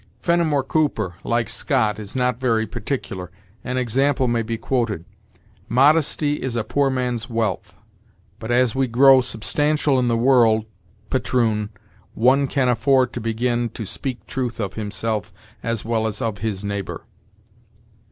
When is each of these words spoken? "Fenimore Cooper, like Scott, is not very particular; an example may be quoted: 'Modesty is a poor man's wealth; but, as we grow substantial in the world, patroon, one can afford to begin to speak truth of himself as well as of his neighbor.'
"Fenimore 0.19 0.63
Cooper, 0.63 1.17
like 1.23 1.47
Scott, 1.47 1.99
is 1.99 2.15
not 2.15 2.39
very 2.39 2.65
particular; 2.65 3.29
an 3.63 3.77
example 3.77 4.27
may 4.27 4.41
be 4.41 4.57
quoted: 4.57 5.05
'Modesty 5.69 6.41
is 6.41 6.55
a 6.55 6.63
poor 6.63 6.89
man's 6.89 7.29
wealth; 7.29 7.75
but, 8.39 8.49
as 8.49 8.73
we 8.73 8.87
grow 8.87 9.21
substantial 9.21 9.99
in 9.99 10.07
the 10.07 10.17
world, 10.17 10.65
patroon, 11.11 11.69
one 12.15 12.47
can 12.47 12.67
afford 12.67 13.13
to 13.13 13.21
begin 13.21 13.69
to 13.69 13.85
speak 13.85 14.25
truth 14.25 14.59
of 14.59 14.73
himself 14.73 15.31
as 15.61 15.85
well 15.85 16.07
as 16.07 16.19
of 16.19 16.39
his 16.39 16.63
neighbor.' 16.65 17.05